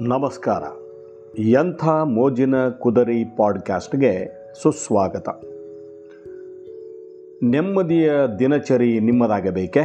ನಮಸ್ಕಾರ. 0.00 0.62
ಎಂಥ 1.38 1.88
ಮೋಜಿನ 1.88 2.68
ಕುದರಿ 2.68 3.24
ಪಾಡ್ಕ್ಯಾಸ್ಟ್ಗೆ 3.36 4.28
ಸುಸ್ವಾಗತ. 4.62 5.28
ನೆಮ್ಮದಿಯ 7.42 8.12
ದಿನಚರಿ 8.38 9.00
ನಿಮ್ಮದಾಗಬೇಕೆ? 9.00 9.80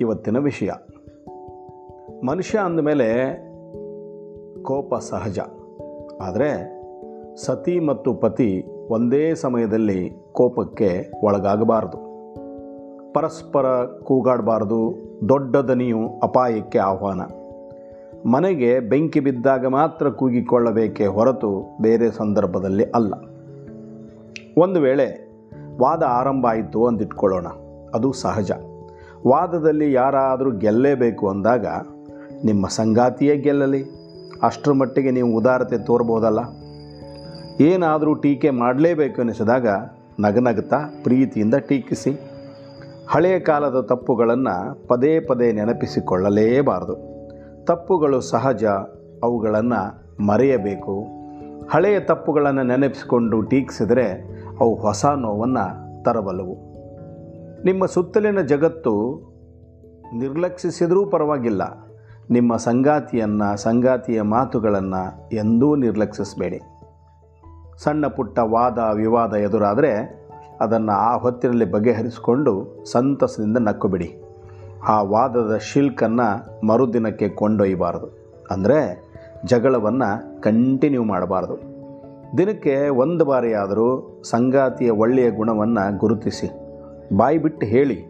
ಇವತ್ತಿನ 0.00 0.38
ವಿಷಯ. 0.38 0.70
ಮನುಷ್ಯ 2.24 2.58
ಅಂದಮೇಲೆ 2.58 3.34
ಕೋಪ 4.62 4.94
ಸಹಜ. 4.94 5.38
ಆದರೆ 6.22 6.82
ಸತಿ 7.36 7.80
ಮತ್ತು 7.80 8.14
ಪತಿ 8.14 8.64
ಒಂದೇ 8.88 9.34
ಸಮಯದಲ್ಲಿ 9.34 10.10
ಕೋಪಕ್ಕೆ 10.32 11.10
ಒಳಗಾಗಬಾರದು. 11.22 11.98
ಪರಸ್ಪರ 13.12 13.84
ಕೂಗಾಡಬಾರದು, 13.84 14.94
ದೊಡ್ಡ 15.28 15.56
ದನಿಯು 15.56 16.20
ಅಪಾಯಕ್ಕೆ 16.22 16.78
ಆಹ್ವಾನ. 16.78 17.20
ಮನೆಗೆ 18.26 18.80
ಬೆಂಕಿ 18.80 19.20
ಬಿದ್ದಾಗ 19.20 19.66
ಮಾತ್ರ 19.66 20.08
ಕೂಗಿಕೊಳ್ಳಬೇಕೇ 20.08 21.06
ಹೊರತು 21.06 21.78
ಬೇರೆ 21.80 22.10
ಸಂದರ್ಭದಲ್ಲಿ 22.10 22.84
ಅಲ್ಲ. 22.84 23.14
ಒಂದು 24.58 24.80
ವೇಳೆ 24.80 25.32
ವಾದ 25.80 26.02
ಆರಂಭ 26.02 26.46
ಆಯಿತು 26.46 26.86
ಅಂದಿಟ್ಕೊಳ್ಳೋಣ. 26.86 27.46
ಅದು 27.94 28.12
ಸಹಜ. 28.12 28.50
ವಾದದಲ್ಲಿ 29.26 29.92
ಯಾರಾದರೂ 29.92 30.50
ಗೆಲ್ಲೇಬೇಕು 30.50 31.28
ಅಂದಾಗ 31.28 31.66
ನಿಮ್ಮ 32.44 32.66
ಸಂಗಾತಿಯೇ 32.66 33.36
ಗೆಲ್ಲಲಿ? 33.36 33.84
ಅಷ್ಟರ 34.42 34.72
ಮಟ್ಟಿಗೆ 34.72 35.10
ನೀವು 35.10 35.36
ಉದಾರತೆ 35.36 35.78
ತೋರ್ಬೋದಲ್ಲ? 35.78 36.38
ಏನಾದರೂ 37.60 38.14
ಟೀಕೆ 38.14 38.50
ಮಾಡಲೇಬೇಕು 38.50 39.20
ಅನಿಸಿದಾಗ 39.20 39.66
ನಗನಗ್ತಾ 40.20 40.76
ಪ್ರೀತಿಯಿಂದ 41.02 41.54
ಟೀಕಿಸಿ. 41.54 42.20
ಹಳೆಯ 43.08 43.38
ಕಾಲದ 43.38 43.80
ತಪ್ಪುಗಳನ್ನು 43.80 44.88
ಪದೇ 44.88 45.20
ಪದೇ 45.20 45.52
ನೆನಪಿಸಿಕೊಳ್ಳಲೇಬಾರದು. 45.52 47.11
ತಪ್ಪುಗಳು 47.64 48.20
ಸಹಜ 48.20 48.64
ಅವುಗಳನ್ನು 49.22 50.02
ಮರೆಯಬೇಕು. 50.26 51.06
ಹಳೆಯ 51.70 52.00
ತಪ್ಪುಗಳನ್ನು 52.00 52.62
ನೆನಪಿಸಿಕೊಂಡು 52.62 53.42
ಟೀಕಿಸಿದರೆ 53.42 54.10
ಅವು 54.60 54.74
ಹೊಸ 54.74 55.06
ನೋವನ್ನು 55.06 55.82
ತರಬಲ್ಲವು. 56.02 56.56
ನಿಮ್ಮ 57.64 57.86
ಸುತ್ತಲಿನ 57.86 58.40
ಜಗತ್ತು 58.40 59.22
ನಿರ್ಲಕ್ಷಿಸಿದರೂ 60.14 61.06
ಪರವಾಗಿಲ್ಲ. 61.06 61.62
ನಿಮ್ಮ 62.30 62.56
ಸಂಗಾತಿಯನ್ನು, 62.56 63.56
ಸಂಗಾತಿಯ 63.56 64.22
ಮಾತುಗಳನ್ನು 64.22 65.30
ಎಂದೂ 65.32 65.76
ನಿರ್ಲಕ್ಷಿಸಬೇಡಿ. 65.76 66.60
ಸಣ್ಣ 67.82 68.06
ಪುಟ್ಟ 68.06 68.38
ವಾದ, 68.38 68.78
ವಿವಾದ 68.94 69.34
ಎದುರಾದರೆ 69.34 70.22
ಅದನ್ನು 70.60 70.92
ಆ 70.92 71.16
ಹೊತ್ತಿನಲ್ಲಿ 71.16 71.64
ಬಗೆಹರಿಸಿಕೊಂಡು 71.64 72.84
ಸಂತಸದಿಂದ 72.92 73.56
ನಕ್ಕುಬಿಡಿ. 73.60 74.22
ಆ 74.88 75.02
ವಾದದ 75.02 75.56
ಶಿಲ್ಕನ್ನು 75.56 76.66
ಮರುದಿನಕ್ಕೆ 76.66 77.28
ಕೊಂಡೊಯ್ಯಬಾರದು 77.28 78.38
ಅಂದರೆ 78.50 79.08
ಜಗಳವನ್ನು 79.44 80.40
ಕಂಟಿನ್ಯೂ 80.40 81.04
ಮಾಡಬಾರ್ದು. 81.04 81.58
ದಿನಕ್ಕೆ 82.38 82.88
ಒಂದು 82.88 83.24
ಬಾರಿಯಾದರೂ 83.24 84.20
ಸಂಗಾತಿಯ 84.24 84.90
ಒಳ್ಳೆಯ 84.90 85.30
ಗುಣವನ್ನು 85.30 85.98
ಗುರುತಿಸಿ. 85.98 86.50
ಬಾಯಿ 87.16 87.38
ಬಿಟ್ಟು 87.38 87.66
ಹೇಳಿ. 87.66 88.04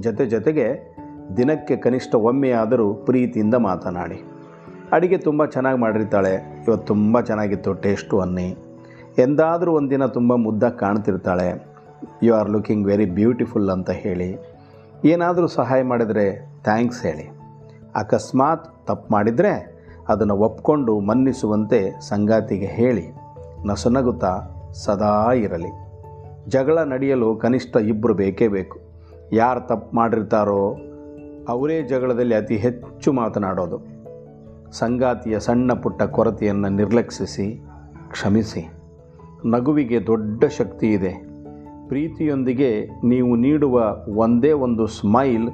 ಜೊತೆ 0.00 0.26
ಜೊತೆಗೆ 0.26 0.96
ದಿನಕ್ಕೆ 1.36 1.76
ಕನಿಷ್ಠ 1.76 2.14
ಒಮ್ಮೆಯಾದರೂ 2.14 2.94
ಪ್ರೀತಿಯಿಂದ 2.94 3.54
ಮಾತನಾಡಿ. 3.54 4.22
ಅಡಿಗೆ 4.92 5.18
ತುಂಬ 5.18 5.44
ಚೆನ್ನಾಗಿ 5.44 5.78
ಮಾಡಿರ್ತಾಳೆ. 5.78 6.64
ಇವತ್ತು 6.68 6.86
ತುಂಬ 6.86 7.20
ಚೆನ್ನಾಗಿತ್ತು, 7.20 7.74
ಟೇಸ್ಟು 7.74 8.20
ಅನ್ನಿ. 8.20 8.56
ಎಂದಾದರೂ 9.18 9.72
ಒಂದಿನ 9.72 10.06
ತುಂಬ 10.06 10.34
ಮುದ್ದಾಗಿ 10.34 10.78
ಕಾಣ್ತಿರ್ತಾಳೆ. 10.78 11.66
You 12.22 12.34
are 12.34 12.50
looking 12.50 12.86
very 12.86 13.04
beautiful 13.04 13.70
ಅಂತ 13.70 13.90
ಹೇಳಿ. 13.90 14.55
ಏನಾದರೂ 15.06 15.46
ಸಹಾಯ 15.46 15.82
ಮಾಡಿದರೆ 15.82 16.54
ಥ್ಯಾಂಕ್ಸ್ 16.64 17.02
ಹೇಳಿ. 17.02 17.30
ಅಕಸ್ಮಾತ್ 17.94 18.86
ತಪ್ಪು 18.86 19.12
ಮಾಡಿದರೆ 19.12 19.76
ಅದನ್ನು 20.08 20.36
ಒಪ್ಕೊಂಡು 20.36 21.00
ಮನ್ನಿಸುವಂತೆ 21.00 22.00
ಸಂಗಾತಿಗೆ 22.00 22.66
ಹೇಳಿ. 22.66 23.12
ನಸುನಗುತ್ತಾ 23.66 24.40
ಸದಾ 24.72 25.32
ಇರಲಿ. 25.32 25.72
ಜಗಳ 26.48 26.78
ನಡೆಯಲು 26.78 27.36
ಕನಿಷ್ಠ 27.36 27.76
ಇಬ್ಬರು 27.76 28.14
ಬೇಕೇ 28.14 28.48
ಬೇಕು. 28.48 28.78
ಯಾರು 29.32 29.60
ತಪ್ಪು 29.60 29.96
ಮಾಡಿರ್ತಾರೋ 29.96 30.76
ಅವರೇ 31.48 31.82
ಜಗಳದಲ್ಲಿ 31.82 32.34
ಅತಿ 32.34 32.56
ಹೆಚ್ಚು 32.56 33.12
ಮಾತನಾಡೋದು. 33.12 33.78
ಸಂಗಾತಿಯ 34.72 35.40
ಸಣ್ಣ 35.40 35.72
ಪುಟ್ಟ 35.72 36.02
ಕೊರತೆಯನ್ನು 36.02 36.68
ನಿರ್ಲಕ್ಷಿಸಿ, 36.68 37.64
ಕ್ಷಮಿಸಿ. 38.10 38.68
ನಗುವಿಗೆ 39.44 40.06
ದೊಡ್ಡ 40.06 40.44
ಶಕ್ತಿ 40.44 40.92
ಇದೆ. 40.92 41.35
ಪ್ರೀತಿಯೊಂದಿಗೆ 41.88 42.88
ನೀವು 43.04 43.36
ನೀಡುವ 43.36 43.96
ಒಂದೇ 44.08 44.52
ಒಂದು 44.52 44.86
ಸ್ಮೈಲ್, 44.86 45.48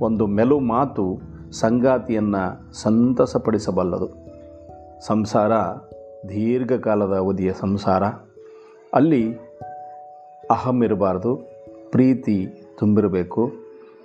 ಒಂದು 0.00 0.26
ಮೆಲು 0.26 0.60
ಮಾತು 0.60 1.20
ಸಂಗಾತಿಯನ್ನು 1.52 2.74
ಸಂತಸಪಡಿಸಬಲ್ಲದು. 2.74 4.08
ಸಂಸಾರ, 5.06 5.52
ದೀರ್ಘಕಾಲದ 6.28 7.16
ಅವಧಿಯ 7.18 7.52
ಸಂಸಾರ. 7.52 8.04
ಅಲ್ಲಿ 8.94 9.34
ಅಹಂ 10.50 10.82
ಇರಬಾರ್ದು, 10.82 11.36
ಪ್ರೀತಿ 11.90 12.46
ತುಂಬಿರಬೇಕು. 12.78 13.52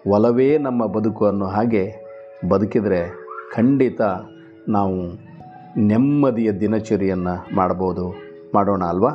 ಒಲವೇ 0.10 0.58
ನಮ್ಮ 0.58 0.86
ಬದುಕು 0.86 1.26
ಅನ್ನೋ 1.26 1.46
ಹಾಗೆ 1.46 1.94
ಬದುಕಿದರೆ 2.50 3.10
ಖಂಡಿತ 3.54 4.02
ನಾವು 4.70 4.96
ನೆಮ್ಮದಿಯ 5.78 6.52
ದಿನಚರಿಯನ್ನು 6.52 7.56
ಮಾಡ್ಬೋದು 7.56 8.16
ಮಾಡೋಣ 8.56 8.84
ಅಲ್ವಾ? 8.84 9.10